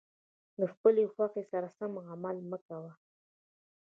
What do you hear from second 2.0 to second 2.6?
عمل مه